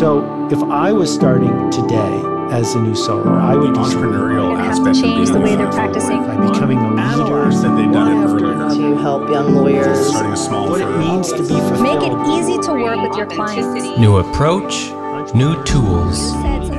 [0.00, 4.64] So if I was starting today as a new solo, I would the entrepreneurial It
[4.64, 5.72] has aspect change the way they're lawyer.
[5.72, 6.24] practicing.
[6.24, 7.24] by becoming a leader.
[7.24, 8.94] Lawyers said they've done it after earlier.
[8.94, 10.08] to help young lawyers.
[10.08, 11.82] Starting a small What it means to be fulfilled.
[11.82, 13.98] Make it easy to work with your clients.
[13.98, 14.90] New approach,
[15.34, 16.32] new tools,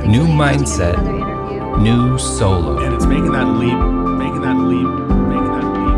[0.03, 0.97] new mindset,
[1.79, 2.79] new solo.
[2.79, 3.77] And it's making that leap,
[4.17, 4.89] making that leap,
[5.29, 5.95] making that leap,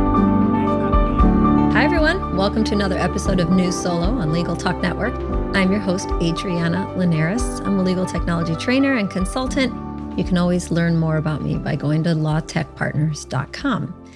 [0.52, 1.72] making that leap.
[1.72, 2.36] Hi, everyone.
[2.36, 5.14] Welcome to another episode of New Solo on Legal Talk Network.
[5.64, 7.62] I'm your host, Adriana Linares.
[7.62, 9.72] I'm a legal technology trainer and consultant.
[10.18, 14.10] You can always learn more about me by going to lawtechpartners.com.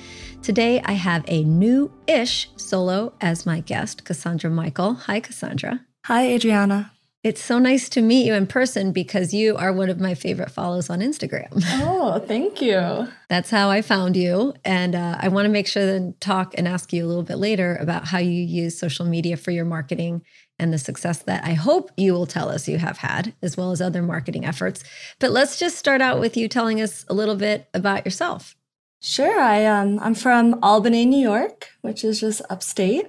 [0.44, 4.96] Today, I have a new ish solo as my guest, Cassandra Michel.
[4.96, 5.86] Hi, Cassandra.
[6.08, 6.92] Hi, Adriana.
[7.24, 10.52] It's so nice to meet you in person because you are one of my favorite
[10.52, 11.64] follows on Instagram.
[11.80, 13.08] Oh, thank you.
[13.28, 14.54] That's how I found you.
[14.64, 17.38] And uh, I want to make sure to talk and ask you a little bit
[17.38, 20.22] later about how you use social media for your marketing
[20.60, 23.72] and the success that I hope you will tell us you have had, as well
[23.72, 24.84] as other marketing efforts.
[25.20, 28.56] But let's just start out with you telling us a little bit about yourself.
[29.02, 29.40] Sure.
[29.40, 33.08] I um I'm from Albany, New York, which is just upstate.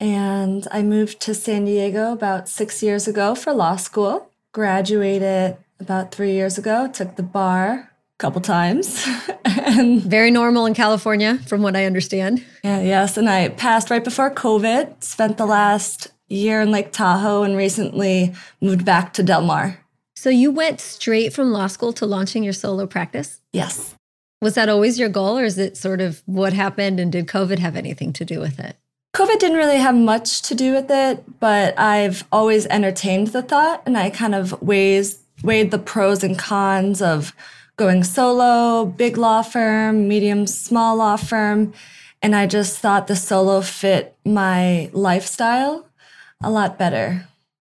[0.00, 4.28] And I moved to San Diego about six years ago for law school.
[4.52, 9.06] Graduated about three years ago, took the bar a couple times.
[9.44, 12.44] and Very normal in California, from what I understand.
[12.64, 17.42] yeah, yes, and I passed right before COVID, spent the last year in Lake Tahoe
[17.42, 19.78] and recently moved back to Del Mar.
[20.16, 23.40] So you went straight from law school to launching your solo practice.
[23.52, 23.94] Yes.
[24.40, 27.58] Was that always your goal, or is it sort of what happened and did COVID
[27.58, 28.76] have anything to do with it?
[29.14, 33.82] COVID didn't really have much to do with it, but I've always entertained the thought
[33.84, 37.34] and I kind of weighs, weighed the pros and cons of
[37.76, 41.74] going solo, big law firm, medium, small law firm.
[42.22, 45.86] And I just thought the solo fit my lifestyle
[46.42, 47.26] a lot better.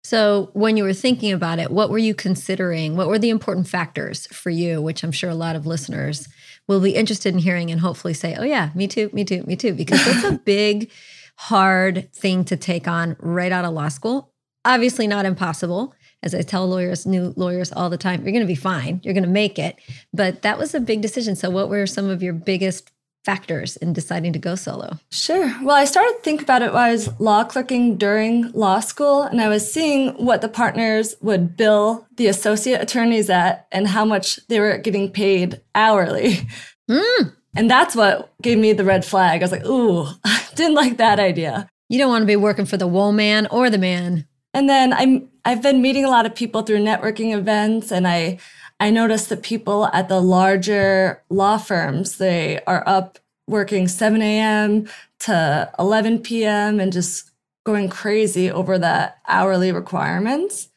[0.03, 2.95] So, when you were thinking about it, what were you considering?
[2.95, 6.29] What were the important factors for you, which I'm sure a lot of listeners
[6.69, 9.57] will be interested in hearing and hopefully say, oh, yeah, me too, me too, me
[9.57, 10.91] too, because that's a big,
[11.37, 14.31] hard thing to take on right out of law school.
[14.67, 15.95] Obviously, not impossible.
[16.23, 19.15] As I tell lawyers, new lawyers all the time, you're going to be fine, you're
[19.15, 19.77] going to make it.
[20.13, 21.35] But that was a big decision.
[21.35, 22.91] So, what were some of your biggest
[23.25, 24.99] factors in deciding to go solo?
[25.11, 25.55] Sure.
[25.63, 29.23] Well, I started to think about it while I was law clerking during law school,
[29.23, 34.05] and I was seeing what the partners would bill the associate attorneys at and how
[34.05, 36.47] much they were getting paid hourly.
[36.91, 37.29] Hmm.
[37.57, 39.41] And that's what gave me the red flag.
[39.41, 41.69] I was like, ooh, I didn't like that idea.
[41.89, 44.27] You don't want to be working for the woe man or the man.
[44.53, 48.39] And then I'm I've been meeting a lot of people through networking events and I
[48.81, 54.89] I noticed that people at the larger law firms, they are up working 7 a.m.
[55.21, 56.81] to 11 p.m.
[56.81, 57.31] and just
[57.65, 60.69] going crazy over the hourly requirements.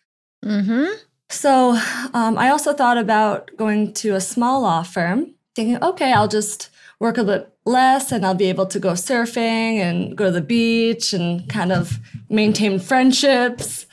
[0.43, 0.93] Mm-hmm.
[1.29, 1.77] So
[2.13, 6.69] um, I also thought about going to a small law firm, thinking, okay, I'll just
[6.99, 10.41] work a bit less and I'll be able to go surfing and go to the
[10.41, 11.99] beach and kind of
[12.29, 13.85] maintain friendships.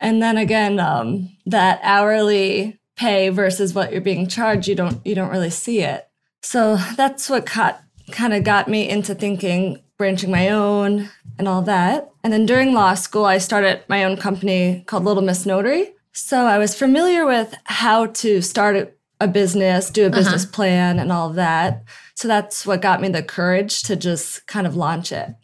[0.00, 5.14] And then again, um, that hourly pay versus what you're being charged, you don't you
[5.14, 6.06] don't really see it.
[6.42, 11.08] So that's what caught, kind of got me into thinking branching my own
[11.38, 12.10] and all that.
[12.22, 15.94] And then during law school, I started my own company called Little Miss Notary.
[16.12, 18.90] So I was familiar with how to start a,
[19.20, 20.16] a business, do a uh-huh.
[20.16, 21.84] business plan, and all of that.
[22.14, 25.34] So that's what got me the courage to just kind of launch it.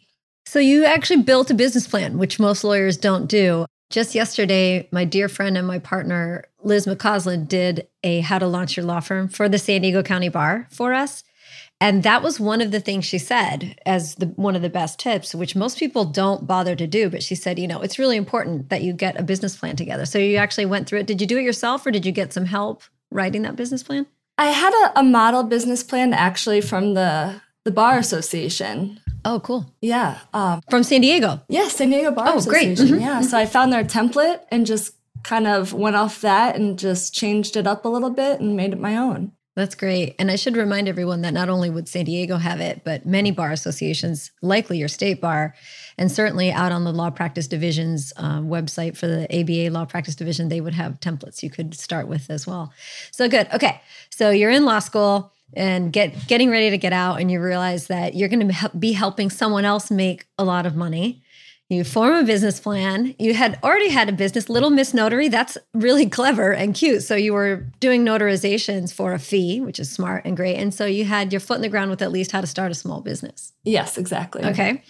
[0.47, 3.66] So you actually built a business plan, which most lawyers don't do.
[3.89, 8.77] Just yesterday, my dear friend and my partner, Liz McCausland, did a how to launch
[8.77, 11.23] your law firm for the San Diego County Bar for us.
[11.81, 14.99] And that was one of the things she said as the one of the best
[14.99, 17.11] tips, which most people don't bother to do.
[17.11, 20.07] But she said, you know, it's really important that you get a business plan together.
[20.07, 21.07] So you actually went through it.
[21.07, 24.07] Did you do it yourself or did you get some help writing that business plan?
[24.39, 29.01] I had a, a model business plan actually from the the bar association.
[29.27, 29.67] Oh, cool.
[29.81, 30.19] Yeah.
[30.33, 31.41] Um, From San Diego.
[31.49, 32.78] yeah, San Diego Bar Oh, great.
[32.78, 33.01] Mhm.
[33.01, 33.21] Yeah.
[33.23, 34.93] So I found their template and just
[35.25, 38.73] kind of went off that and just changed it up a little bit and made
[38.73, 39.33] it my own.
[39.57, 40.15] That's great.
[40.19, 43.31] And I should remind everyone that not only would San Diego have it, but many
[43.31, 45.55] bar associations, likely your state bar,
[45.97, 50.15] and certainly out on the law practice division's um, website for the ABA law practice
[50.15, 52.71] division, they would have templates you could start with as well.
[53.13, 53.49] So good.
[53.53, 53.81] Okay.
[54.11, 57.89] So you're in law school and get getting ready to get out, and you realize
[57.89, 61.23] that you're going to be helping someone else make a lot of money.
[61.69, 63.17] You form a business plan.
[63.19, 65.27] You had already had a business, Little Miss Notary.
[65.27, 67.03] That's really clever and cute.
[67.03, 70.55] So you were doing notarizations for a fee, which is smart and great.
[70.57, 72.71] And so you had your foot in the ground with at least how to start
[72.71, 73.53] a small business.
[73.65, 74.45] Yes, exactly.
[74.45, 74.85] Okay,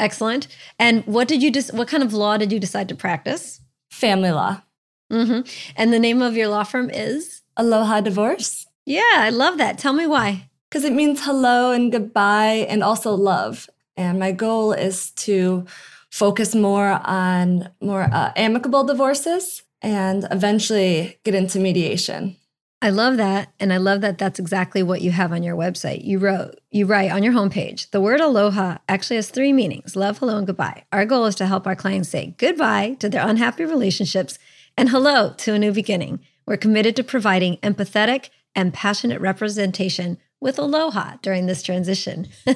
[0.00, 0.48] excellent.
[0.78, 1.74] And what did you just?
[1.74, 3.60] What kind of law did you decide to practice?
[3.90, 4.62] Family law.
[5.10, 5.40] hmm
[5.76, 7.42] And the name of your law firm is?
[7.58, 8.64] Aloha Divorce.
[8.84, 9.78] Yeah, I love that.
[9.78, 10.48] Tell me why.
[10.68, 13.68] Because it means hello and goodbye and also love.
[13.96, 15.66] And my goal is to
[16.10, 22.36] focus more on more uh, amicable divorces and eventually get into mediation.
[22.80, 23.52] I love that.
[23.60, 26.04] And I love that that's exactly what you have on your website.
[26.04, 30.18] You wrote, you write on your homepage, the word aloha actually has three meanings love,
[30.18, 30.84] hello, and goodbye.
[30.92, 34.38] Our goal is to help our clients say goodbye to their unhappy relationships
[34.76, 36.20] and hello to a new beginning.
[36.44, 42.28] We're committed to providing empathetic and passionate representation with aloha during this transition.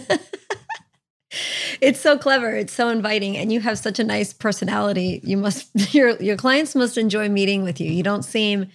[1.81, 5.69] it's so clever it's so inviting and you have such a nice personality you must
[5.95, 8.69] your your clients must enjoy meeting with you you don't seem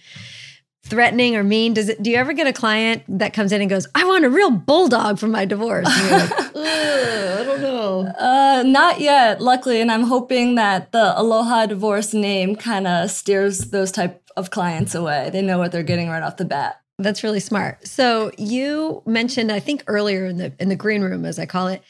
[0.84, 3.70] threatening or mean does it do you ever get a client that comes in and
[3.70, 8.02] goes i want a real bulldog for my divorce and you're like i don't know
[8.18, 13.70] Uh, not yet, luckily, and I'm hoping that the Aloha Divorce name kind of steers
[13.70, 15.30] those type of clients away.
[15.32, 16.80] They know what they're getting right off the bat.
[16.98, 17.86] That's really smart.
[17.86, 21.68] So you mentioned i think earlier in the in the green room as i call
[21.68, 21.82] it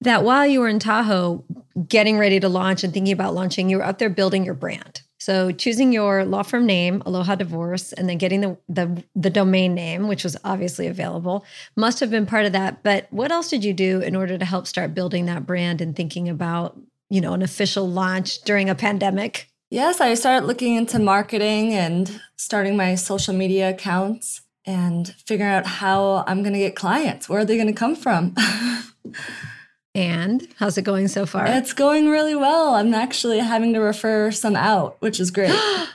[0.00, 1.44] that while you were in tahoe
[1.88, 5.02] getting ready to launch and thinking about launching you were up there building your brand.
[5.20, 9.74] So choosing your law firm name aloha divorce and then getting the, the the domain
[9.74, 11.44] name which was obviously available
[11.76, 12.82] must have been part of that.
[12.82, 15.94] But what else did you do in order to help start building that brand and
[15.94, 16.78] thinking about
[17.10, 22.22] you know an official launch during a pandemic Yes, I started looking into marketing and
[22.36, 27.28] starting my social media accounts and figuring out how I'm going to get clients.
[27.28, 28.34] Where are they going to come from?
[29.94, 32.76] and how's it going so far it's going really well.
[32.76, 35.54] I'm actually having to refer some out, which is great.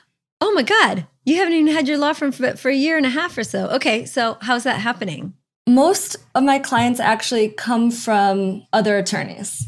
[0.45, 1.07] Oh my God.
[1.23, 3.45] You haven't even had your law firm for, for a year and a half or
[3.45, 3.67] so.
[3.69, 4.03] Okay.
[4.03, 5.35] So, how's that happening?
[5.65, 9.65] Most of my clients actually come from other attorneys.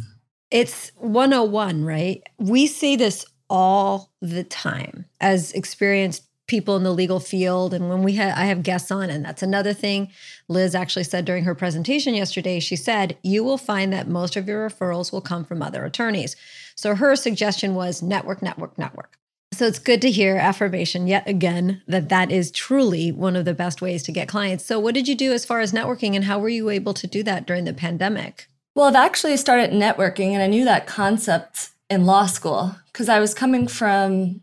[0.52, 2.22] It's 101, right?
[2.40, 7.74] We see this all the time as experienced people in the legal field.
[7.74, 10.10] And when we had, I have guests on, and that's another thing
[10.48, 12.60] Liz actually said during her presentation yesterday.
[12.60, 16.36] She said, You will find that most of your referrals will come from other attorneys.
[16.76, 19.18] So, her suggestion was network, network, network.
[19.54, 23.54] So it's good to hear affirmation yet again that that is truly one of the
[23.54, 24.66] best ways to get clients.
[24.66, 27.08] So what did you do as far as networking and how were you able to
[27.08, 28.50] do that during the pandemic?
[28.76, 33.20] Well, I've actually started networking, and I knew that concept in law school because I
[33.20, 34.42] was coming from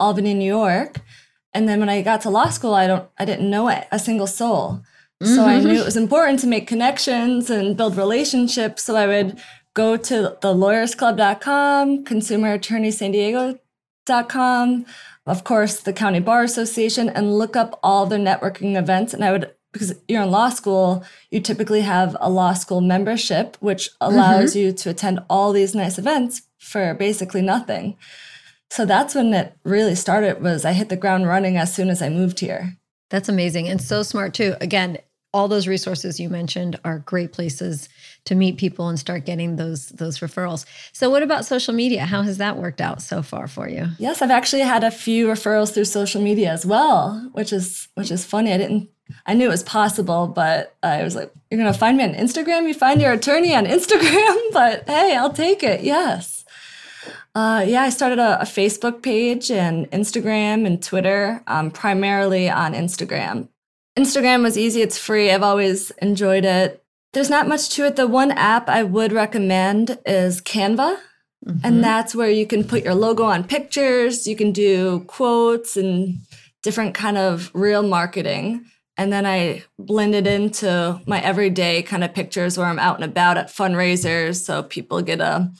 [0.00, 0.96] Albany, New York,
[1.52, 4.00] and then when I got to law school, I don't, I didn't know it, a
[4.00, 4.82] single soul.
[5.22, 5.76] So I knew mm-hmm.
[5.76, 8.82] it was important to make connections and build relationships.
[8.82, 9.38] So I would
[9.72, 14.86] go to the lawyersclub.com, consumerattorneysandiego.com,
[15.26, 19.14] of course, the County Bar Association, and look up all their networking events.
[19.14, 23.58] And I would, because you're in law school, you typically have a law school membership,
[23.60, 24.60] which allows mm-hmm.
[24.60, 27.98] you to attend all these nice events for basically nothing.
[28.70, 32.00] So that's when it really started was I hit the ground running as soon as
[32.00, 32.76] I moved here.
[33.10, 34.54] That's amazing and so smart too.
[34.60, 34.98] Again,
[35.34, 37.88] all those resources you mentioned are great places
[38.24, 40.64] to meet people and start getting those those referrals.
[40.92, 42.06] So what about social media?
[42.06, 43.88] How has that worked out so far for you?
[43.98, 48.12] Yes, I've actually had a few referrals through social media as well, which is which
[48.12, 48.52] is funny.
[48.52, 48.88] I didn't
[49.26, 52.68] I knew it was possible, but I was like, you're gonna find me on Instagram?
[52.68, 54.40] You find your attorney on Instagram?
[54.52, 55.82] But hey, I'll take it.
[55.82, 56.44] Yes.
[57.34, 62.72] Uh, yeah, I started a, a Facebook page and Instagram and Twitter, um, primarily on
[62.74, 63.48] Instagram.
[63.96, 65.30] Instagram was easy, it's free.
[65.30, 66.82] I've always enjoyed it.
[67.12, 67.96] There's not much to it.
[67.96, 70.98] The one app I would recommend is Canva.
[71.46, 71.80] And mm-hmm.
[71.82, 76.20] that's where you can put your logo on pictures, you can do quotes and
[76.62, 78.64] different kind of real marketing.
[78.96, 83.04] And then I blend it into my everyday kind of pictures where I'm out and
[83.04, 85.52] about at fundraisers so people get a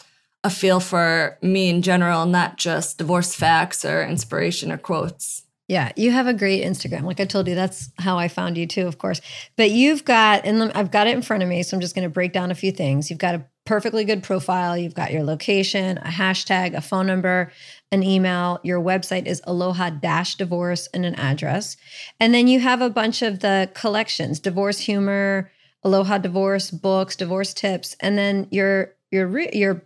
[0.44, 5.43] a feel for me in general, not just divorce facts or inspiration or quotes.
[5.66, 7.04] Yeah, you have a great Instagram.
[7.04, 9.23] Like I told you, that's how I found you too, of course.
[9.56, 12.02] But you've got, and I've got it in front of me, so I'm just going
[12.02, 13.09] to break down a few things.
[13.09, 14.76] You've got a perfectly good profile.
[14.76, 17.50] You've got your location, a hashtag, a phone number,
[17.90, 18.61] an email.
[18.62, 21.78] Your website is aloha dash divorce and an address.
[22.21, 25.50] And then you have a bunch of the collections, divorce humor,
[25.83, 29.83] aloha divorce books, divorce tips, and then your your your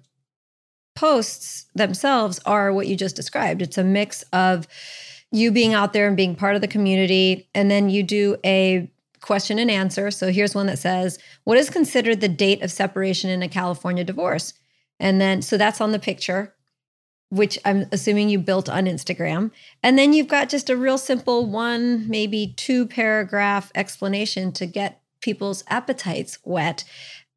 [0.97, 3.63] posts themselves are what you just described.
[3.63, 4.67] It's a mix of
[5.31, 7.49] you being out there and being part of the community.
[7.55, 10.11] And then you do a question and answer.
[10.11, 14.05] So here's one that says, What is considered the date of separation in a California
[14.05, 14.55] divorce?
[15.01, 16.55] And then, so that's on the picture,
[17.31, 19.51] which I'm assuming you built on Instagram.
[19.83, 25.01] And then you've got just a real simple one, maybe two paragraph explanation to get
[25.21, 26.85] people's appetites wet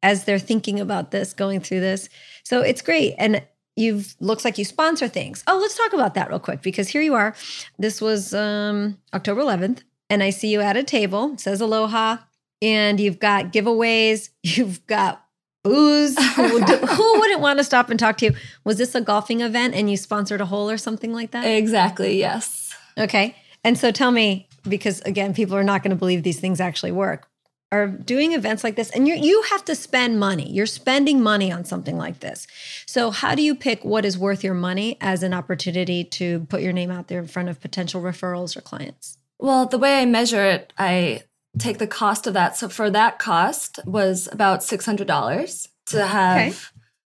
[0.02, 2.08] as they're thinking about this, going through this.
[2.42, 3.14] So it's great.
[3.18, 3.44] And
[3.76, 5.42] you've looks like you sponsor things.
[5.46, 7.34] Oh, let's talk about that real quick because here you are.
[7.78, 11.32] This was um, October 11th, and I see you at a table.
[11.34, 12.18] It says Aloha,
[12.60, 14.30] and you've got giveaways.
[14.42, 15.24] You've got
[15.62, 16.16] booze.
[16.34, 18.34] who, would, who wouldn't want to stop and talk to you?
[18.64, 21.44] Was this a golfing event and you sponsored a hole or something like that?
[21.44, 22.74] Exactly, yes.
[22.98, 23.36] Okay.
[23.64, 26.92] And so tell me, because again, people are not going to believe these things actually
[26.92, 27.28] work.
[27.72, 30.48] Are doing events like this, and you you have to spend money.
[30.52, 32.46] You're spending money on something like this.
[32.84, 36.60] So how do you pick what is worth your money as an opportunity to put
[36.60, 39.16] your name out there in front of potential referrals or clients?
[39.38, 41.22] Well, the way I measure it, I
[41.58, 42.58] take the cost of that.
[42.58, 46.52] So for that cost was about six hundred dollars to have Okay.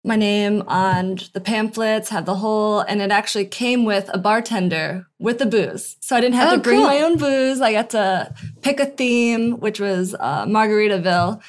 [0.02, 5.06] My name on the pamphlets, have the whole, and it actually came with a bartender
[5.18, 5.96] with the booze.
[6.00, 6.86] So I didn't have Oh, to bring cool.
[6.86, 7.60] my own booze.
[7.60, 11.40] I got to pick a theme, which was uh, Margaritaville.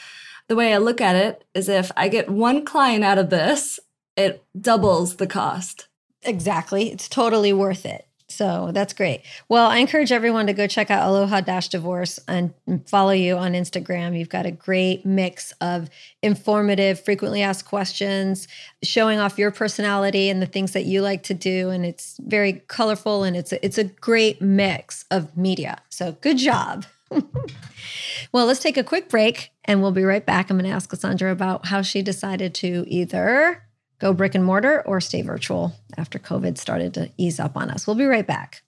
[0.50, 3.80] The way I look at it is if I get one client out of this,
[4.18, 5.88] it doubles the cost.
[6.24, 6.92] Exactly.
[6.92, 8.06] It's totally worth it.
[8.32, 9.22] So that's great.
[9.50, 12.54] Well, I encourage everyone to go check out Aloha Dash Divorce and
[12.88, 14.18] follow you on Instagram.
[14.18, 15.90] You've got a great mix of
[16.22, 18.48] informative, frequently asked questions,
[18.84, 21.70] showing off your personality and the things that you like to do.
[21.70, 25.80] And it's very colorful and it's a, it's a great mix of media.
[25.90, 26.86] So good job.
[28.32, 30.50] well, let's take a quick break and we'll be right back.
[30.50, 33.64] I'm going to ask Cassandra about how she decided to either
[34.02, 37.86] go brick and mortar or stay virtual after COVID started to ease up on us.
[37.86, 38.64] We'll be right back.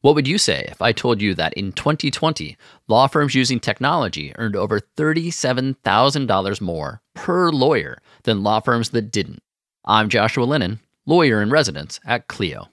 [0.00, 4.32] What would you say if I told you that in 2020, law firms using technology
[4.36, 9.42] earned over $37,000 more per lawyer than law firms that didn't?
[9.84, 12.68] I'm Joshua Lennon, lawyer in residence at Clio.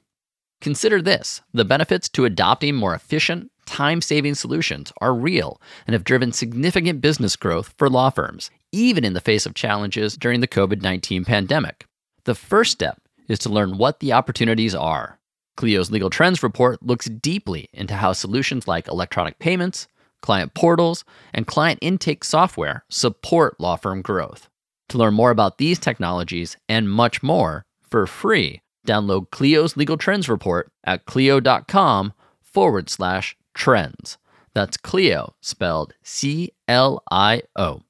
[0.62, 6.04] Consider this the benefits to adopting more efficient, time saving solutions are real and have
[6.04, 10.48] driven significant business growth for law firms, even in the face of challenges during the
[10.48, 11.86] COVID 19 pandemic.
[12.26, 15.20] The first step is to learn what the opportunities are.
[15.58, 19.88] Clio's Legal Trends report looks deeply into how solutions like electronic payments,
[20.22, 24.50] client portals, and client intake software support law firm growth.
[24.90, 30.28] To learn more about these technologies and much more for free, download Clio's Legal Trends
[30.28, 34.18] report at clio.com forward slash trends.
[34.56, 37.82] That's Clio, spelled C L I O.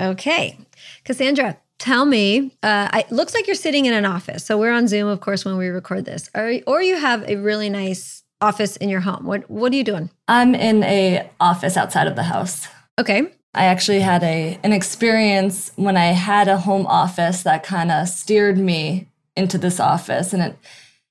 [0.00, 0.58] Okay.
[1.04, 4.44] Cassandra, tell me, uh, it looks like you're sitting in an office.
[4.44, 6.30] So we're on Zoom, of course, when we record this.
[6.36, 9.24] Or, or you have a really nice office in your home.
[9.24, 10.10] What, what are you doing?
[10.28, 12.68] I'm in a office outside of the house.
[12.98, 13.32] Okay.
[13.52, 18.08] I actually had a an experience when I had a home office that kind of
[18.08, 20.56] steered me into this office and it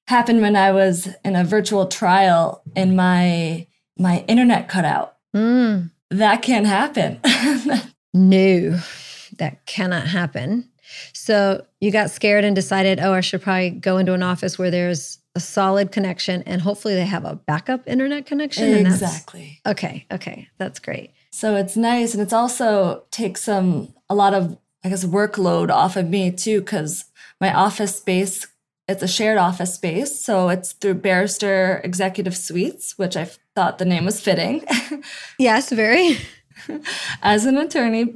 [0.08, 5.18] happened when I was in a virtual trial and my my internet cut out.
[5.36, 5.92] Mm.
[6.12, 7.20] That can't happen.
[8.12, 8.80] No,
[9.40, 10.70] that cannot happen.
[11.14, 14.72] So you got scared and decided, oh, I should probably go into an office where
[14.72, 18.64] there's a solid connection and hopefully they have a backup internet connection.
[18.74, 19.60] and that's- exactly.
[19.66, 20.06] Okay.
[20.12, 20.48] Okay.
[20.58, 21.12] That's great.
[21.32, 25.96] So it's nice and it's also takes some a lot of I guess workload off
[25.96, 27.06] of me too cuz
[27.40, 28.48] my office space
[28.88, 33.86] it's a shared office space so it's through Barrister Executive Suites which I thought the
[33.86, 34.64] name was fitting
[35.38, 36.18] Yes, very.
[37.22, 38.16] as an attorney.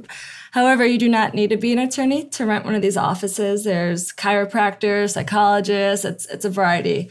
[0.52, 3.64] However, you do not need to be an attorney to rent one of these offices.
[3.64, 7.10] There's chiropractors, psychologists, it's it's a variety.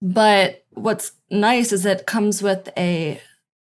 [0.00, 3.20] But what's nice is it comes with a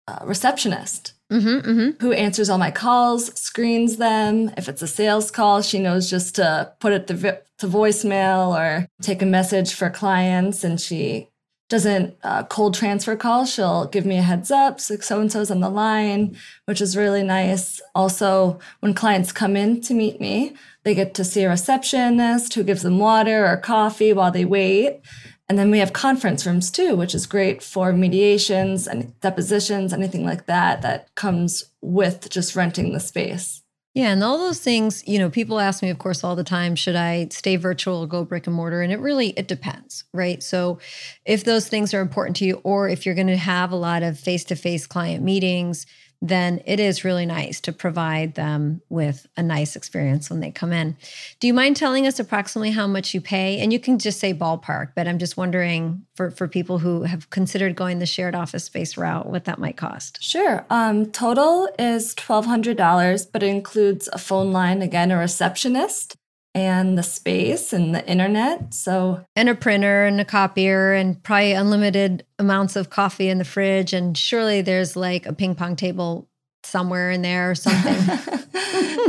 [0.09, 2.05] uh, receptionist Mm-hmm, mm-hmm.
[2.05, 4.51] who answers all my calls, screens them.
[4.57, 8.89] If it's a sales call, she knows just to put it to, to voicemail or
[9.01, 10.65] take a message for clients.
[10.65, 11.30] And she
[11.71, 13.51] doesn't uh, cold transfer calls.
[13.51, 16.37] She'll give me a heads up, so so and so's on the line,
[16.67, 17.81] which is really nice.
[17.95, 22.65] Also, when clients come in to meet me, they get to see a receptionist who
[22.65, 25.01] gives them water or coffee while they wait.
[25.49, 30.25] And then we have conference rooms too, which is great for mediations and depositions, anything
[30.25, 33.60] like that, that comes with just renting the space.
[33.95, 36.77] Yeah, and all those things, you know, people ask me, of course, all the time,
[36.77, 38.83] should I stay virtual or go brick and mortar?
[38.83, 40.41] And it really it depends, right?
[40.45, 40.79] So
[41.25, 44.05] if those things are important to you, or if you're going to have a lot
[44.05, 45.87] of face-to-face client meetings,
[46.23, 50.73] then it is really nice to provide them with a nice experience when they come
[50.73, 50.97] in.
[51.39, 53.59] Do you mind telling us approximately how much you pay?
[53.59, 57.31] And you can just say ballpark, but I'm just wondering for, for people who have
[57.31, 60.23] considered going the shared office space route, what that might cost.
[60.23, 60.67] Sure.
[60.69, 66.17] Um, total is $1,200, but it includes a phone line, again, a receptionist,
[66.55, 68.75] and the space and the internet.
[68.75, 73.45] So, and a printer and a copier and probably unlimited amounts of coffee in the
[73.45, 76.29] fridge and surely there's like a ping pong table
[76.63, 77.95] somewhere in there or something.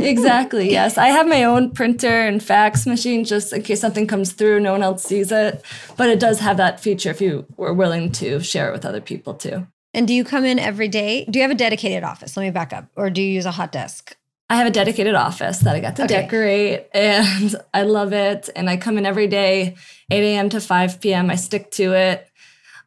[0.04, 0.70] exactly.
[0.70, 0.96] Yes.
[0.96, 4.72] I have my own printer and fax machine just in case something comes through, no
[4.72, 5.62] one else sees it.
[5.96, 9.00] But it does have that feature if you were willing to share it with other
[9.00, 9.66] people too.
[9.94, 11.26] and do you come in every day?
[11.26, 12.36] Do you have a dedicated office?
[12.36, 12.86] Let me back up.
[12.96, 14.16] Or do you use a hot desk?
[14.50, 16.22] I have a dedicated office that I got to Okay.
[16.22, 18.50] decorate and I love it.
[18.54, 19.76] And I come in every day,
[20.10, 20.48] 8 a.m.
[20.50, 21.30] to 5 p.m.
[21.30, 22.28] I stick to it.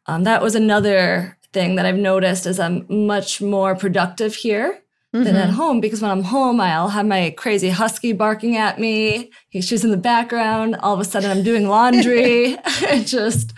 [0.06, 4.82] Um, that was another thing that I've noticed is I'm much more productive here
[5.12, 9.30] than at home because when I'm home, I'll have my crazy husky barking at me.
[9.48, 10.76] He's she's in the background.
[10.76, 12.58] All of a sudden, I'm doing laundry.
[12.64, 13.54] it just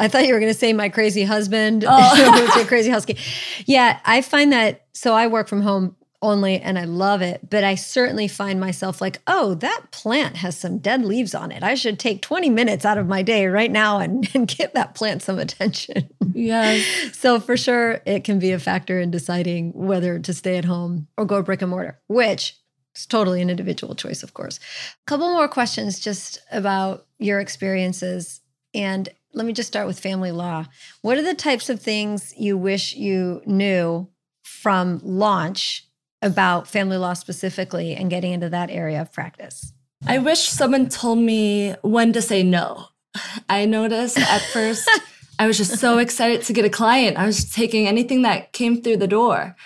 [0.00, 1.84] I thought you were going to say my crazy husband.
[1.86, 2.52] Oh.
[2.56, 3.18] Your crazy husky.
[3.66, 4.86] Yeah, I find that.
[4.94, 7.50] So I work from home only and I love it.
[7.50, 11.62] But I certainly find myself like, oh, that plant has some dead leaves on it.
[11.62, 14.94] I should take 20 minutes out of my day right now and, and give that
[14.94, 16.08] plant some attention.
[16.32, 17.12] yes.
[17.18, 21.08] so for sure, it can be a factor in deciding whether to stay at home
[21.18, 22.56] or go brick and mortar, which
[22.94, 24.58] is totally an individual choice, of course.
[24.58, 28.40] A couple more questions just about your experiences.
[28.74, 30.66] And let me just start with family law.
[31.00, 34.08] What are the types of things you wish you knew
[34.42, 35.88] from launch
[36.22, 39.72] about family law specifically and getting into that area of practice?
[40.06, 42.86] I wish someone told me when to say no.
[43.48, 44.88] I noticed at first
[45.38, 47.16] I was just so excited to get a client.
[47.16, 49.56] I was taking anything that came through the door.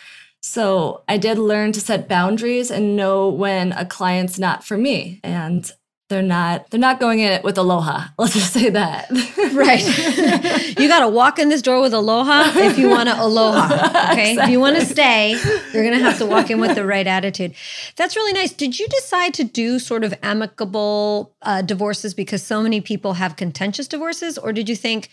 [0.40, 5.20] So I did learn to set boundaries and know when a client's not for me.
[5.22, 5.70] And
[6.08, 8.04] they're not they're not going in it with aloha.
[8.18, 9.10] Let's just say that.
[9.56, 9.80] Right.
[10.78, 14.10] you got to walk in this door with aloha if you want to aloha.
[14.12, 14.36] Okay.
[14.36, 15.30] If you want to stay,
[15.72, 17.54] you're going to have to walk in with the right attitude.
[17.96, 18.52] That's really nice.
[18.52, 23.36] Did you decide to do sort of amicable uh, divorces because so many people have
[23.36, 24.36] contentious divorces?
[24.36, 25.08] Or did you think,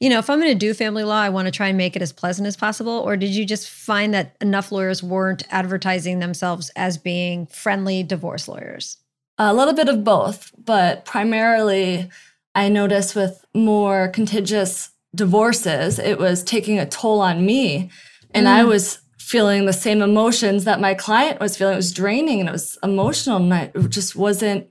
[0.00, 1.94] you know, if I'm going to do family law, I want to try and make
[1.94, 2.92] it as pleasant as possible?
[3.04, 8.48] Or did you just find that enough lawyers weren't advertising themselves as being friendly divorce
[8.48, 8.96] lawyers?
[9.38, 12.08] A little bit of both, but primarily
[12.54, 17.90] I noticed with more contentious divorces, it was taking a toll on me.
[18.32, 18.68] And I mm.
[18.68, 21.74] was feeling the same emotions that my client was feeling.
[21.74, 23.38] It was draining and it was emotional.
[23.38, 24.68] And I, it just wasn't,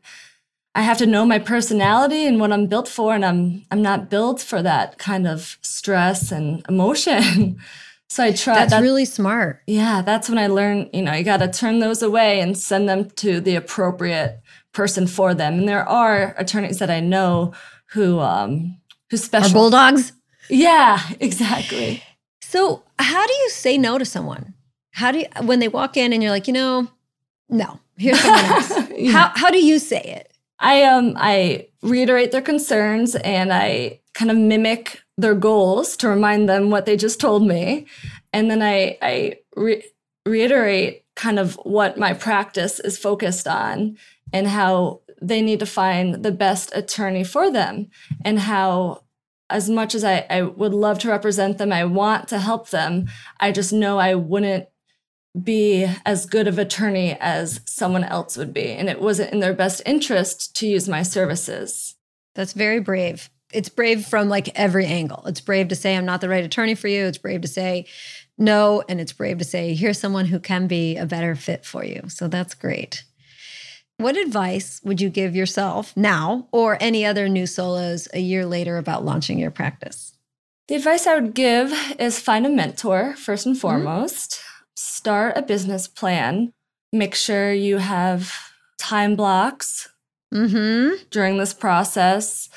[0.75, 3.15] I have to know my personality and what I'm built for.
[3.15, 7.57] And I'm I'm not built for that kind of stress and emotion.
[8.09, 9.61] so I tried That's that- really smart.
[9.65, 12.87] yeah, that's when I learned, you know, you got to turn those away and send
[12.87, 14.42] them to the appropriate
[14.73, 15.59] person for them.
[15.59, 17.53] And there are attorneys that I know
[17.87, 18.77] who um
[19.09, 20.11] who Are special bulldogs?
[20.49, 22.03] Yeah, exactly.
[22.41, 24.53] So, how do you say no to someone?
[24.91, 26.87] How do you, when they walk in and you're like, you know,
[27.49, 28.69] no, here's someone else.
[29.11, 30.33] How how do you say it?
[30.59, 36.47] I um I reiterate their concerns and I kind of mimic their goals to remind
[36.47, 37.85] them what they just told me,
[38.31, 39.83] and then I I re-
[40.25, 43.97] reiterate kind of what my practice is focused on
[44.33, 47.87] and how they need to find the best attorney for them
[48.25, 49.03] and how
[49.49, 53.05] as much as I, I would love to represent them, I want to help them.
[53.39, 54.67] I just know I wouldn't
[55.41, 58.71] be as good of attorney as someone else would be.
[58.71, 61.95] And it wasn't in their best interest to use my services.
[62.35, 63.29] That's very brave.
[63.51, 65.23] It's brave from like every angle.
[65.27, 67.05] It's brave to say I'm not the right attorney for you.
[67.05, 67.85] It's brave to say
[68.37, 71.85] no, and it's brave to say here's someone who can be a better fit for
[71.85, 72.01] you.
[72.07, 73.03] So that's great.
[74.03, 78.75] What advice would you give yourself now or any other new solos a year later
[78.77, 80.11] about launching your practice?
[80.67, 84.41] The advice I would give is find a mentor first and foremost.
[84.75, 86.51] Start a business plan.
[86.91, 88.33] Make sure you have
[88.77, 89.87] time blocks
[90.33, 91.03] Mm-hmm.
[91.09, 92.49] during this process.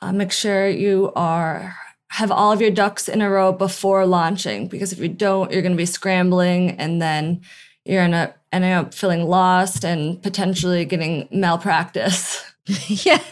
[0.00, 1.74] Uh, make sure you are
[2.08, 5.62] have all of your ducks in a row before launching because if you don't, you're
[5.62, 7.40] going to be scrambling and then
[7.84, 12.44] you're gonna ending up feeling lost and potentially getting malpractice.
[12.86, 13.22] yeah.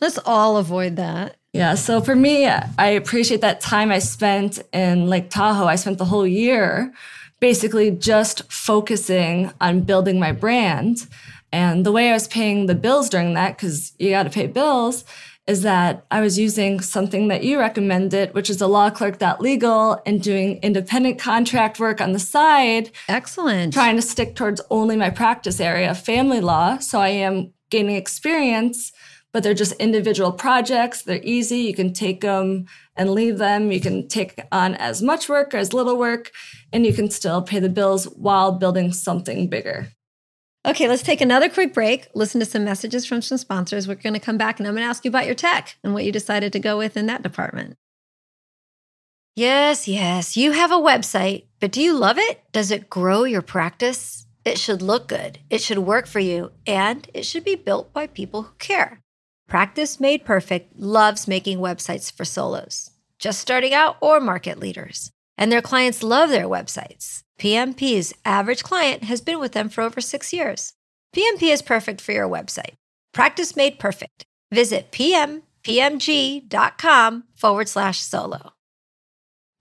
[0.00, 1.36] Let's all avoid that.
[1.52, 5.66] Yeah, so for me, I appreciate that time I spent in Lake Tahoe.
[5.66, 6.92] I spent the whole year
[7.40, 11.06] basically just focusing on building my brand.
[11.52, 14.46] And the way I was paying the bills during that, because you got to pay
[14.46, 15.04] bills,
[15.46, 20.00] is that I was using something that you recommended, which is a law clerk legal,
[20.06, 23.72] and doing independent contract work on the side Excellent.
[23.72, 26.78] trying to stick towards only my practice area, family law.
[26.78, 28.92] So I am gaining experience,
[29.32, 31.02] but they're just individual projects.
[31.02, 31.58] They're easy.
[31.58, 33.72] You can take them and leave them.
[33.72, 36.30] You can take on as much work or as little work,
[36.72, 39.88] and you can still pay the bills while building something bigger.
[40.64, 43.88] Okay, let's take another quick break, listen to some messages from some sponsors.
[43.88, 45.92] We're going to come back and I'm going to ask you about your tech and
[45.92, 47.76] what you decided to go with in that department.
[49.34, 52.42] Yes, yes, you have a website, But do you love it?
[52.52, 54.26] Does it grow your practice?
[54.44, 58.06] It should look good, it should work for you, and it should be built by
[58.06, 59.00] people who care.
[59.48, 65.10] Practice Made Perfect loves making websites for solos, just starting out or market leaders.
[65.38, 67.22] And their clients love their websites.
[67.42, 70.74] PMP's average client has been with them for over six years.
[71.12, 72.74] PMP is perfect for your website.
[73.12, 74.24] Practice Made Perfect.
[74.52, 75.42] Visit pmpmg.com
[77.34, 78.52] forward slash solo.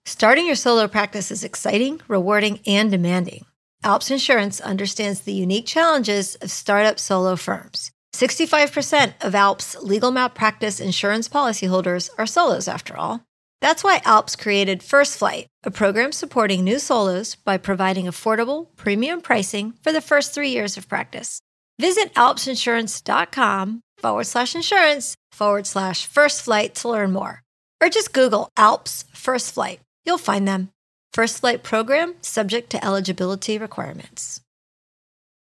[0.06, 3.46] Starting your solo practice is exciting, rewarding, and demanding.
[3.84, 7.90] Alps Insurance understands the unique challenges of startup solo firms.
[8.14, 13.26] 65% of Alps legal malpractice insurance policyholders are solos, after all.
[13.62, 19.22] That's why Alps created First Flight, a program supporting new solos by providing affordable, premium
[19.22, 21.42] pricing for the first three years of practice.
[21.80, 27.44] Visit alpsinsurance.com forward slash insurance forward slash first flight to learn more.
[27.82, 29.80] Or just Google Alps First Flight.
[30.06, 30.70] You'll find them.
[31.14, 34.42] First Flight program subject to eligibility requirements.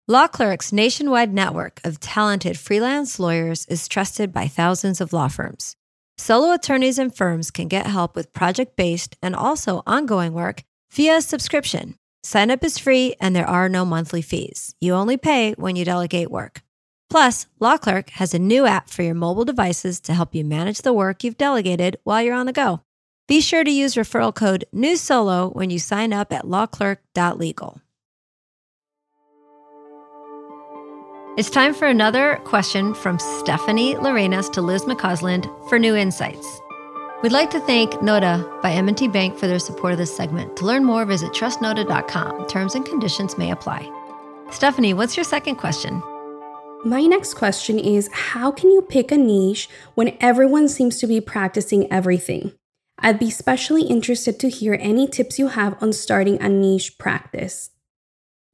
[0.08, 5.76] Law Clerk's nationwide network of talented freelance lawyers is trusted by thousands of law firms.
[6.18, 11.20] Solo attorneys and firms can get help with project based and also ongoing work via
[11.20, 11.96] subscription.
[12.22, 14.74] Sign up is free and there are no monthly fees.
[14.80, 16.62] You only pay when you delegate work.
[17.10, 20.78] Plus, Law Clerk has a new app for your mobile devices to help you manage
[20.78, 22.80] the work you've delegated while you're on the go.
[23.28, 27.81] Be sure to use referral code NEWSOLO when you sign up at lawclerk.legal.
[31.34, 36.60] It's time for another question from Stephanie Larenas to Liz McCausland for new insights.
[37.22, 40.58] We'd like to thank Nota by M&T Bank for their support of this segment.
[40.58, 42.48] To learn more, visit trustnota.com.
[42.48, 43.90] Terms and conditions may apply.
[44.50, 46.02] Stephanie, what's your second question?
[46.84, 51.22] My next question is How can you pick a niche when everyone seems to be
[51.22, 52.52] practicing everything?
[52.98, 57.70] I'd be especially interested to hear any tips you have on starting a niche practice.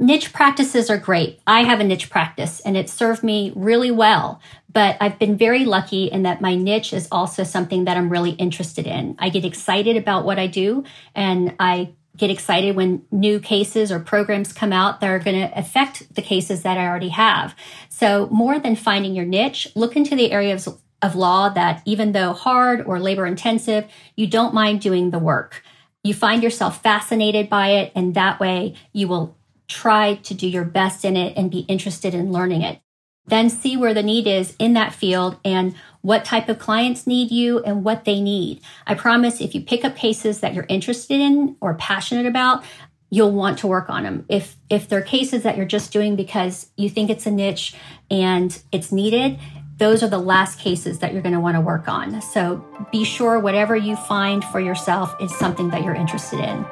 [0.01, 1.41] Niche practices are great.
[1.45, 4.41] I have a niche practice and it served me really well.
[4.73, 8.31] But I've been very lucky in that my niche is also something that I'm really
[8.31, 9.17] interested in.
[9.19, 10.85] I get excited about what I do
[11.17, 15.59] and I get excited when new cases or programs come out that are going to
[15.59, 17.57] affect the cases that I already have.
[17.89, 20.69] So more than finding your niche, look into the areas
[21.01, 25.63] of law that even though hard or labor intensive, you don't mind doing the work.
[26.05, 29.38] You find yourself fascinated by it and that way you will
[29.69, 32.81] try to do your best in it and be interested in learning it.
[33.27, 37.31] Then see where the need is in that field and what type of clients need
[37.31, 38.63] you and what they need.
[38.87, 42.65] I promise if you pick up cases that you're interested in or passionate about,
[43.11, 44.25] you'll want to work on them.
[44.29, 47.75] If if they're cases that you're just doing because you think it's a niche
[48.11, 49.39] and it's needed,
[49.77, 52.21] those are the last cases that you're going to want to work on.
[52.21, 56.67] So be sure whatever you find for yourself is something that you're interested in.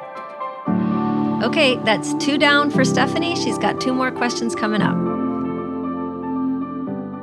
[1.43, 3.35] Okay, that's two down for Stephanie.
[3.35, 4.97] She's got two more questions coming up.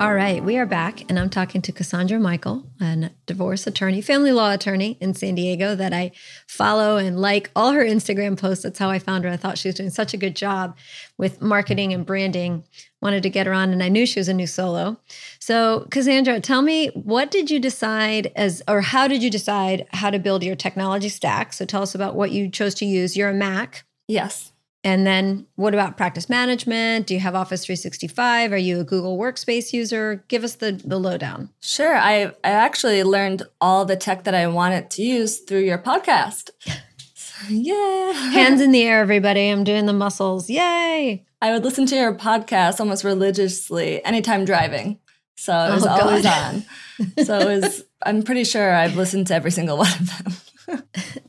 [0.00, 4.30] All right, we are back, and I'm talking to Cassandra Michel, a divorce attorney, family
[4.30, 6.12] law attorney in San Diego that I
[6.46, 8.62] follow and like all her Instagram posts.
[8.62, 9.30] That's how I found her.
[9.30, 10.76] I thought she was doing such a good job
[11.18, 12.62] with marketing and branding.
[13.02, 14.96] Wanted to get her on, and I knew she was a new solo.
[15.40, 20.10] So, Cassandra, tell me, what did you decide as, or how did you decide how
[20.10, 21.52] to build your technology stack?
[21.52, 23.16] So, tell us about what you chose to use.
[23.16, 23.84] You're a Mac.
[24.08, 24.52] Yes.
[24.86, 27.06] And then what about practice management?
[27.06, 28.52] Do you have Office 365?
[28.52, 30.22] Are you a Google Workspace user?
[30.28, 31.48] Give us the, the lowdown.
[31.62, 31.96] Sure.
[31.96, 36.50] I, I actually learned all the tech that I wanted to use through your podcast.
[37.48, 38.12] yeah.
[38.12, 39.48] Hands in the air, everybody.
[39.48, 40.50] I'm doing the muscles.
[40.50, 41.24] Yay.
[41.40, 44.98] I would listen to your podcast almost religiously anytime driving.
[45.36, 46.64] So it was Oh, always on.
[47.24, 50.24] So it was, I'm pretty sure I've listened to every single one of
[50.68, 50.82] them.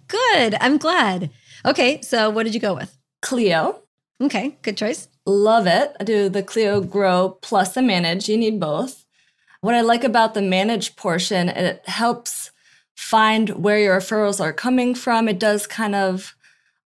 [0.07, 0.55] Good.
[0.61, 1.31] I'm glad.
[1.65, 2.01] Okay.
[2.01, 2.97] So what did you go with?
[3.21, 3.81] Clio.
[4.21, 4.57] Okay.
[4.61, 5.09] Good choice.
[5.25, 5.95] Love it.
[5.99, 8.29] I do the Clio Grow plus the Manage.
[8.29, 9.05] You need both.
[9.61, 12.51] What I like about the Manage portion, it helps
[12.95, 15.27] find where your referrals are coming from.
[15.27, 16.35] It does kind of,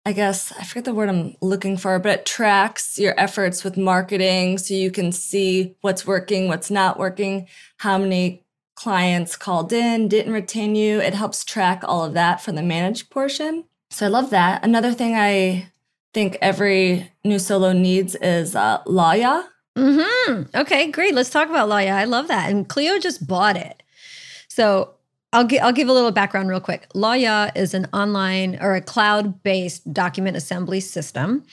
[0.05, 3.75] I guess, I forget the word I'm looking for, but it tracks your efforts with
[3.75, 10.07] marketing so you can see what's working, what's not working, how many clients called in,
[10.07, 11.01] didn't retain you.
[11.01, 13.65] It helps track all of that for the Manage portion.
[13.91, 14.63] So I love that.
[14.63, 15.67] Another thing I
[16.13, 19.43] think every new solo needs is uh, Lawyaw.
[19.77, 21.13] hmm Okay, great.
[21.13, 21.93] Let's talk about Lawyaw.
[21.93, 22.49] I love that.
[22.49, 23.83] And Clio just bought it.
[24.47, 24.91] So
[25.33, 26.87] I'll, gi- I'll give a little background real quick.
[26.93, 31.45] Lawyaw is an online or a cloud based document assembly system.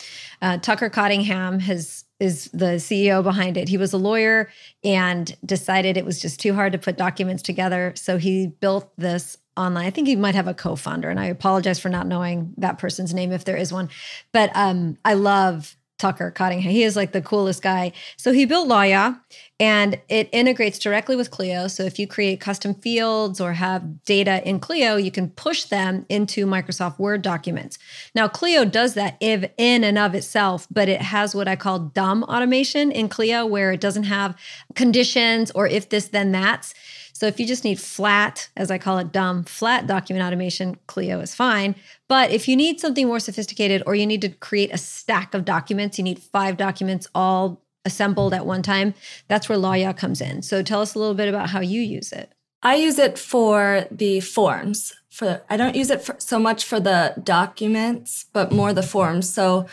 [0.42, 3.68] Uh, Tucker Cottingham has is the CEO behind it.
[3.68, 4.50] He was a lawyer
[4.82, 7.92] and decided it was just too hard to put documents together.
[7.94, 9.86] So he built this online.
[9.86, 13.12] I think he might have a co-founder, and I apologize for not knowing that person's
[13.12, 13.90] name if there is one.
[14.32, 16.70] But um, I love Tucker Cottingham.
[16.70, 17.92] He is like the coolest guy.
[18.16, 19.18] So he built Lawyaw
[19.58, 21.66] and it integrates directly with Clio.
[21.66, 26.06] So if you create custom fields or have data in Clio, you can push them
[26.08, 27.78] into Microsoft Word documents.
[28.14, 31.80] Now, Clio does that if in and of itself, but it has what I call
[31.80, 34.36] dumb automation in Clio where it doesn't have
[34.76, 36.74] conditions or if this, then that's.
[37.18, 41.18] So if you just need flat, as I call it, dumb, flat document automation, Clio
[41.18, 41.74] is fine.
[42.06, 45.44] But if you need something more sophisticated or you need to create a stack of
[45.44, 48.94] documents, you need five documents all assembled at one time,
[49.26, 50.42] that's where Lawyaw comes in.
[50.42, 52.32] So tell us a little bit about how you use it.
[52.62, 54.94] I use it for the forms.
[55.10, 59.28] For I don't use it for, so much for the documents, but more the forms.
[59.28, 59.66] So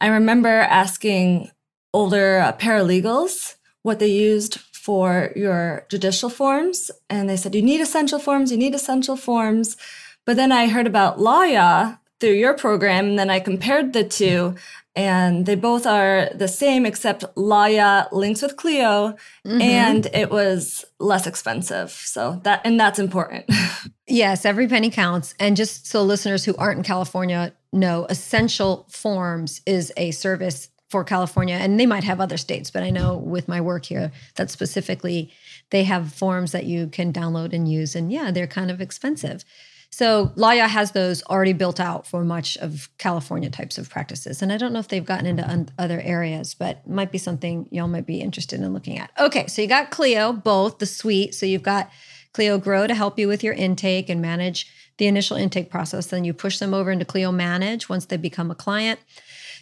[0.00, 1.52] I remember asking
[1.94, 4.58] older uh, paralegals what they used
[4.88, 6.90] for your judicial forms.
[7.10, 9.76] And they said, you need essential forms, you need essential forms.
[10.24, 14.54] But then I heard about Lawyaw through your program, and then I compared the two,
[14.96, 19.14] and they both are the same, except Lawyaw links with Clio,
[19.46, 19.60] mm-hmm.
[19.60, 21.90] and it was less expensive.
[21.90, 23.44] So that, and that's important.
[24.06, 25.34] yes, every penny counts.
[25.38, 31.04] And just so listeners who aren't in California know, Essential Forms is a service for
[31.04, 34.50] California, and they might have other states, but I know with my work here that
[34.50, 35.30] specifically
[35.70, 37.94] they have forms that you can download and use.
[37.94, 39.44] And yeah, they're kind of expensive.
[39.90, 44.42] So Lawyaw has those already built out for much of California types of practices.
[44.42, 47.68] And I don't know if they've gotten into un- other areas, but might be something
[47.70, 49.10] y'all might be interested in looking at.
[49.18, 51.34] Okay, so you got Clio, both the suite.
[51.34, 51.90] So you've got
[52.32, 56.06] Clio Grow to help you with your intake and manage the initial intake process.
[56.06, 59.00] Then you push them over into Clio Manage once they become a client.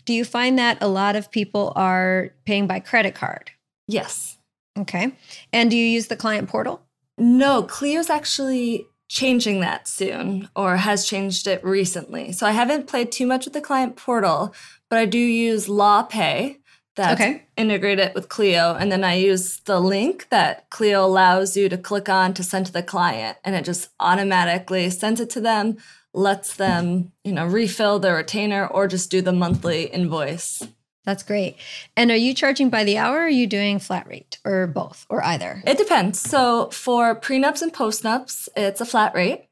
[0.07, 3.51] Do you find that a lot of people are paying by credit card?
[3.87, 4.39] Yes.
[4.79, 5.13] Okay.
[5.53, 6.83] And do you use the client portal?
[7.19, 12.33] No, Clio's actually changing that soon or has changed it recently.
[12.33, 14.55] So I haven't played too much with the client portal,
[14.91, 16.59] but I do use LawPay
[16.97, 17.47] that okay.
[17.57, 18.75] integrate it with Clio.
[18.75, 22.67] And then I use the link that Clio allows you to click on to send
[22.67, 23.39] to the client.
[23.45, 25.77] And it just automatically sends it to them
[26.17, 30.63] lets them, you know, refill their retainer or just do the monthly invoice.
[31.05, 31.57] That's great.
[31.97, 35.07] And are you charging by the hour or are you doing flat rate or both
[35.09, 35.63] or either?
[35.65, 36.19] It depends.
[36.19, 39.49] So for prenups and postnups, it's a flat rate.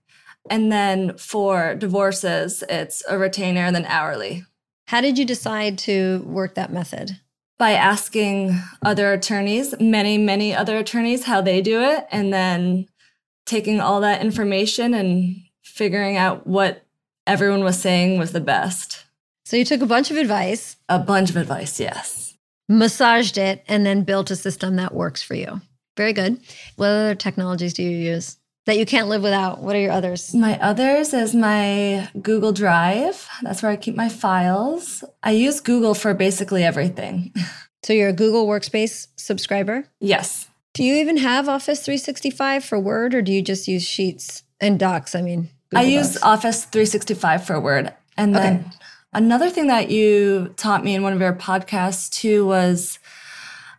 [0.51, 4.45] And then for divorces, it's a retainer and then hourly.
[4.89, 7.21] How did you decide to work that method?
[7.57, 12.89] By asking other attorneys, many, many other attorneys, how they do it, and then
[13.47, 16.85] taking all that information and figuring out what
[17.27, 19.05] everyone was saying was the best.
[19.45, 22.37] So you took a bunch of advice, a bunch of advice, yes.
[22.69, 25.61] Massaged it and then built a system that works for you.
[25.97, 26.41] Very good.
[26.77, 29.61] What other technologies do you use that you can't live without?
[29.61, 30.35] What are your others?
[30.35, 33.29] My others is my Google Drive.
[33.43, 35.05] That's where I keep my files.
[35.23, 37.35] I use Google for basically everything.
[37.83, 39.85] So you're a Google Workspace subscriber?
[40.01, 40.49] Yes.
[40.73, 44.79] Do you even have Office 365 for Word or do you just use Sheets and
[44.81, 45.15] Docs?
[45.15, 47.93] I mean, Google I use Office 365 for Word.
[48.17, 48.77] And then okay.
[49.13, 52.99] another thing that you taught me in one of your podcasts too was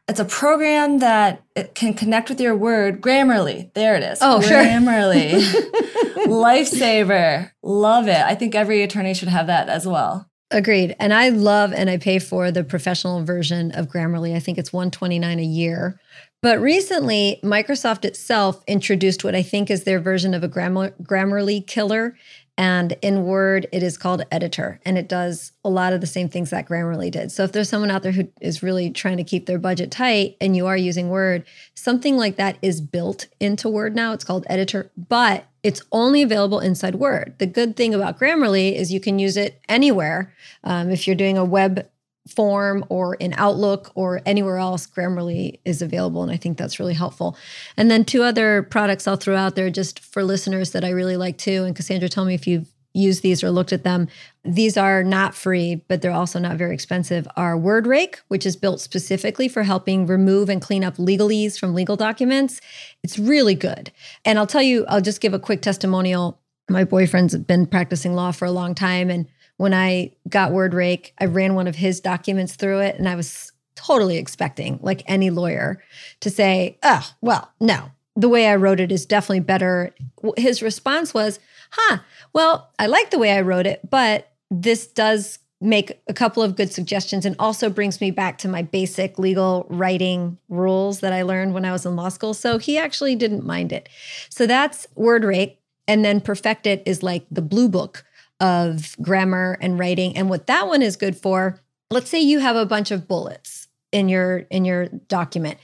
[0.08, 3.02] it's a program that it can connect with your Word.
[3.02, 3.74] Grammarly.
[3.74, 4.20] There it is.
[4.22, 5.42] Oh, Grammarly.
[5.42, 5.62] sure.
[6.28, 7.52] Lifesaver.
[7.64, 8.18] Love it.
[8.18, 10.30] I think every attorney should have that as well.
[10.52, 10.96] Agreed.
[11.00, 14.36] And I love and I pay for the professional version of Grammarly.
[14.36, 16.00] I think it's 129 a year.
[16.42, 21.66] But recently, Microsoft itself introduced what I think is their version of a Grammar- Grammarly
[21.66, 22.16] killer.
[22.58, 26.30] And in Word, it is called Editor, and it does a lot of the same
[26.30, 27.32] things that Grammarly did.
[27.32, 30.38] So if there's someone out there who is really trying to keep their budget tight
[30.40, 31.44] and you are using Word,
[31.74, 34.14] something like that is built into Word now.
[34.14, 37.36] It's called Editor, but it's only available inside Word.
[37.40, 40.34] The good thing about Grammarly is you can use it anywhere.
[40.64, 41.90] Um, if you're doing a web
[42.28, 46.24] form or in Outlook or anywhere else, Grammarly is available.
[46.24, 47.38] And I think that's really helpful.
[47.78, 51.18] And then two other products I'll throw out there just for listeners that I really
[51.18, 51.64] like too.
[51.64, 54.08] And Cassandra, tell me if you've used these or looked at them.
[54.44, 57.28] These are not free, but they're also not very expensive.
[57.36, 61.98] Are WordRake, which is built specifically for helping remove and clean up legalese from legal
[61.98, 62.62] documents.
[63.04, 63.92] It's really good.
[64.24, 66.40] And I'll tell you, I'll just give a quick testimonial.
[66.70, 71.26] My boyfriend's been practicing law for a long time and when I got WordRake, I
[71.26, 75.82] ran one of his documents through it and I was totally expecting, like any lawyer,
[76.22, 79.94] to say, oh, well, no, the way I wrote it is definitely better.
[80.38, 81.40] His response was,
[81.72, 82.00] huh,
[82.34, 86.56] well, I like the way I wrote it, but this does make a couple of
[86.56, 91.24] good suggestions and also brings me back to my basic legal writing rules that I
[91.24, 92.34] learned when I was in law school.
[92.34, 93.90] So he actually didn't mind it.
[94.30, 95.58] So that's WordRake.
[95.88, 98.04] And then PerfectIt is like the blue book
[98.40, 100.16] of grammar and writing.
[100.18, 103.68] And what that one is good for, let's say you have a bunch of bullets
[103.92, 105.58] in your in your document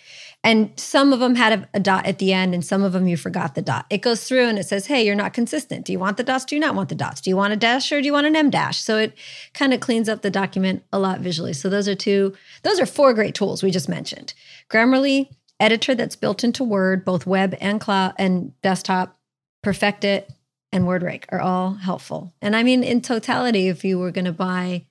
[0.43, 3.07] and some of them had a, a, dot at the end and some of them
[3.07, 3.86] you forgot the dot.
[3.89, 5.86] It goes through and it says hey you're not consistent.
[5.86, 6.45] Do you want the dots?
[6.45, 7.19] Do you not want the dots?
[7.19, 8.79] Do you want a dash or do you want an em dash?
[8.79, 9.17] So it
[9.53, 11.53] kind of cleans up the document a lot visually.
[11.53, 14.34] So those are two those are four great tools we just mentioned.
[14.69, 15.29] Grammarly
[15.60, 19.19] editor that's built into word both web and cloud and desktop
[19.63, 20.27] PerfectIt
[20.71, 24.31] and WordRake are all helpful and i mean in totality if you were going to
[24.31, 24.86] buy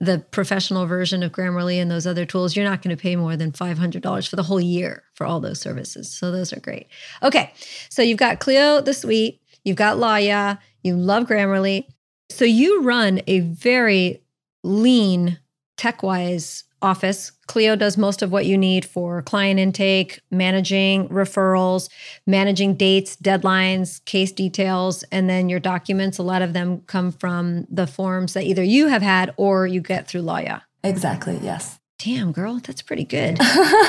[0.00, 3.36] the professional version of Grammarly and those other tools, you're not going to pay more
[3.36, 6.14] than $500 for the whole year for all those services.
[6.16, 6.86] So those are great.
[7.22, 7.52] Okay.
[7.88, 11.86] So you've got Clio the suite, you've got Lawyaw, you love Grammarly.
[12.30, 14.22] So you run a very
[14.62, 15.38] lean
[15.78, 17.32] tech wise office.
[17.46, 21.88] Clio does most of what you need for client intake, managing referrals,
[22.26, 26.18] managing dates, deadlines, case details, and then your documents.
[26.18, 29.80] A lot of them come from the forms that either you have had or you
[29.80, 30.60] get through Lawyaw.
[30.84, 31.77] Exactly, yes.
[31.98, 33.38] Damn, girl, that's pretty good.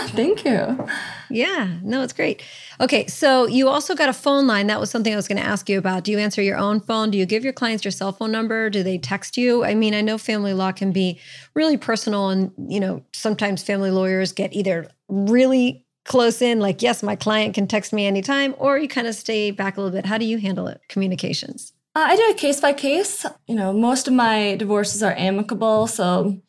[0.10, 0.88] Thank you.
[1.30, 2.42] Yeah, no, it's great.
[2.82, 4.66] Okay, so you also got a phone line.
[4.66, 6.06] That was something I was going to ask you about.
[6.06, 7.12] Do you answer your own phone?
[7.12, 8.72] Do you give your clients your cell phone number?
[8.72, 9.64] Do they text you?
[9.64, 11.20] I mean, I know family law can be
[11.54, 17.04] really personal, and you know, sometimes family lawyers get either really close in, like, yes,
[17.04, 20.08] my client can text me anytime, or you kind of stay back a little bit.
[20.08, 20.82] How do you handle it?
[20.90, 21.74] Communications.
[21.96, 23.26] Uh, I do it case by case.
[23.48, 26.42] You know, most of my divorces are amicable, so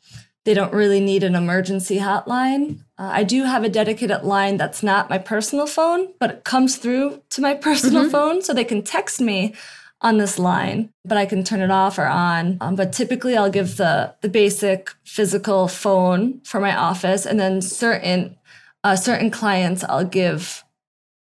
[0.45, 2.81] they don't really need an emergency hotline.
[2.99, 6.77] Uh, I do have a dedicated line that's not my personal phone, but it comes
[6.77, 8.11] through to my personal mm-hmm.
[8.11, 9.55] phone so they can text me
[10.03, 12.57] on this line, but I can turn it off or on.
[12.61, 17.61] Um, but typically, I'll give the the basic physical phone for my office, and then
[17.61, 18.39] certain
[18.83, 20.65] uh, certain clients, I'll give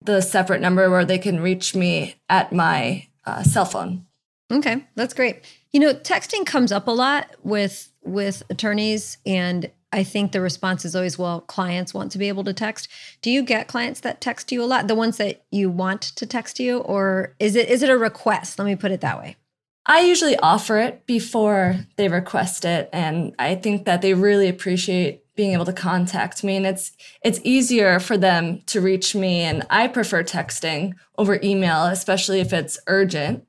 [0.02, 4.06] the separate number where they can reach me at my uh, cell phone.
[4.52, 5.44] Okay, that's great.
[5.72, 10.84] You know, texting comes up a lot with with attorneys and I think the response
[10.84, 12.88] is always, well, clients want to be able to text.
[13.22, 14.86] Do you get clients that text you a lot?
[14.86, 18.58] The ones that you want to text you, or is it is it a request?
[18.58, 19.36] Let me put it that way.
[19.86, 25.24] I usually offer it before they request it, and I think that they really appreciate
[25.34, 26.92] being able to contact me, and it's
[27.24, 29.40] it's easier for them to reach me.
[29.40, 33.44] And I prefer texting over email, especially if it's urgent,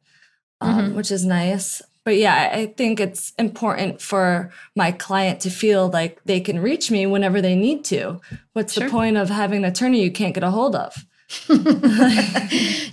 [0.60, 0.96] um, mm-hmm.
[0.96, 6.20] which is nice but yeah, I think it's important for my client to feel like
[6.26, 8.20] they can reach me whenever they need to.
[8.54, 8.86] What's sure.
[8.86, 11.06] the point of having an attorney you can't get a hold of?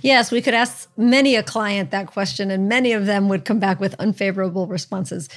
[0.01, 3.59] yes, we could ask many a client that question, and many of them would come
[3.59, 5.27] back with unfavorable responses.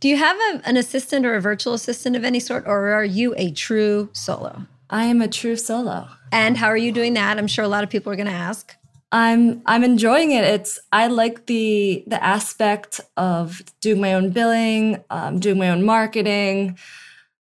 [0.00, 3.04] Do you have a, an assistant or a virtual assistant of any sort, or are
[3.04, 4.66] you a true solo?
[4.90, 6.08] I am a true solo.
[6.32, 7.38] And how are you doing that?
[7.38, 8.76] I'm sure a lot of people are going to ask.
[9.12, 10.44] I'm I'm enjoying it.
[10.44, 15.84] It's I like the the aspect of doing my own billing, um, doing my own
[15.84, 16.78] marketing.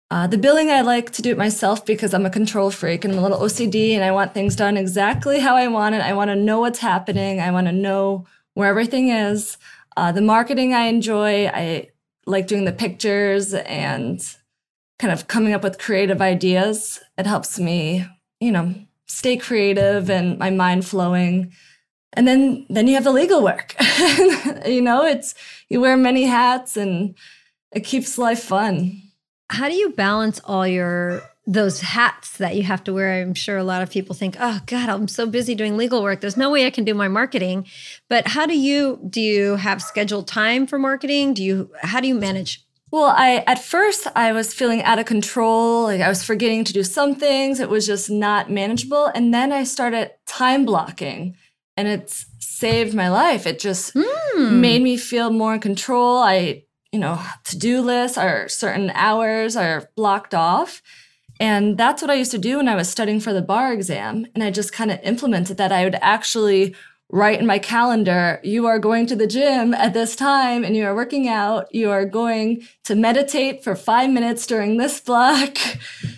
[0.10, 3.14] Uh, the billing I like to do it myself because I'm a control freak and
[3.14, 6.02] I'm a little OCD and I want things done exactly how I want it.
[6.02, 7.42] I want to know what's happening.
[7.42, 9.58] I want to know where everything is.
[9.98, 11.48] Uh, the marketing I enjoy.
[11.48, 11.90] I
[12.26, 14.22] like doing the pictures and
[15.00, 17.02] kind of coming up with creative ideas.
[17.18, 18.08] It helps me,
[18.40, 18.74] you know,
[19.08, 21.54] stay creative and my mind flowing.
[22.14, 23.76] And then then you have the legal work.
[24.66, 25.36] You know it's
[25.70, 27.16] you wear many hats and
[27.72, 29.02] it keeps life fun.
[29.50, 33.22] How do you balance all your those hats that you have to wear?
[33.22, 36.22] I'm sure a lot of people think oh god i'm so busy doing legal work.
[36.22, 37.68] There's no way i can do my marketing.
[38.10, 41.34] But how do you do you have scheduled time for marketing?
[41.34, 45.06] Do you how do you manage well, I at first I was feeling out of
[45.06, 47.60] control, like I was forgetting to do some things.
[47.60, 49.08] It was just not manageable.
[49.08, 51.36] And then I started time blocking
[51.76, 53.46] and it's saved my life.
[53.46, 54.52] It just mm.
[54.52, 56.18] made me feel more in control.
[56.18, 60.82] I, you know, to-do lists are certain hours are blocked off.
[61.40, 64.26] And that's what I used to do when I was studying for the bar exam.
[64.34, 65.72] And I just kind of implemented that.
[65.72, 66.76] I would actually
[67.10, 70.86] write in my calendar, you are going to the gym at this time and you
[70.86, 71.74] are working out.
[71.74, 75.58] You are going to meditate for five minutes during this block.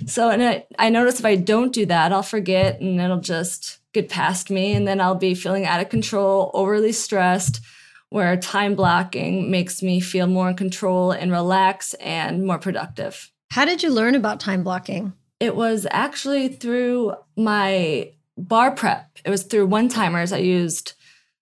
[0.05, 3.77] So, and I, I notice if I don't do that, I'll forget and it'll just
[3.93, 4.73] get past me.
[4.73, 7.61] And then I'll be feeling out of control, overly stressed,
[8.09, 13.31] where time blocking makes me feel more in control and relax and more productive.
[13.51, 15.13] How did you learn about time blocking?
[15.39, 19.17] It was actually through my bar prep.
[19.25, 20.93] It was through one timers I used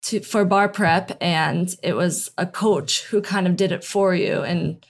[0.04, 4.14] to for bar prep, and it was a coach who kind of did it for
[4.14, 4.84] you and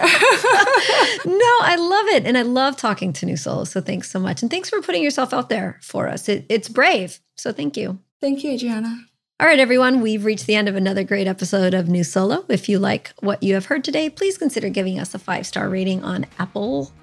[1.61, 2.25] I love it.
[2.25, 3.63] And I love talking to New Solo.
[3.63, 4.41] So thanks so much.
[4.41, 6.27] And thanks for putting yourself out there for us.
[6.27, 7.19] It, it's brave.
[7.35, 7.99] So thank you.
[8.19, 9.05] Thank you, Adriana.
[9.37, 12.45] All right, everyone, we've reached the end of another great episode of New Solo.
[12.47, 15.67] If you like what you have heard today, please consider giving us a five star
[15.67, 16.93] rating on Apple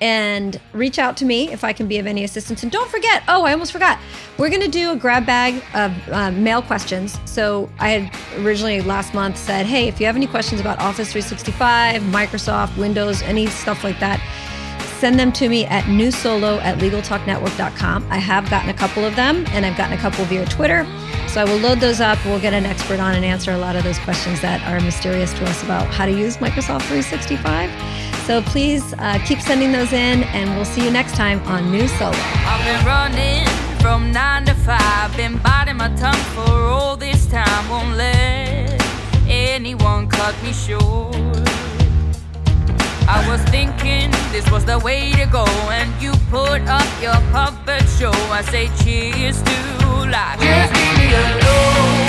[0.00, 2.62] and reach out to me if I can be of any assistance.
[2.62, 3.98] And don't forget, oh, I almost forgot,
[4.38, 7.18] we're going to do a grab bag of uh, mail questions.
[7.26, 11.12] So I had originally last month said, hey, if you have any questions about Office
[11.12, 14.22] 365, Microsoft, Windows, any stuff like that,
[14.94, 18.06] send them to me at newsolo at legaltalknetwork.com.
[18.10, 20.86] I have gotten a couple of them and I've gotten a couple via Twitter.
[21.28, 22.24] So I will load those up.
[22.24, 25.32] We'll get an expert on and answer a lot of those questions that are mysterious
[25.34, 27.70] to us about how to use Microsoft 365.
[28.24, 31.88] So please uh, keep sending those in, and we'll see you next time on New
[31.88, 32.12] Solo.
[32.14, 33.46] I've been running
[33.80, 37.68] from nine to five, been biting my tongue for all this time.
[37.68, 38.80] Won't let
[39.26, 41.63] anyone cut me short.
[43.06, 47.86] I was thinking this was the way to go, and you put up your puppet
[47.98, 48.12] show.
[48.32, 49.56] I say cheers to
[50.08, 50.40] life.
[50.40, 52.00] Just leave me alone.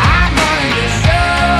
[0.00, 1.59] I'm running the show.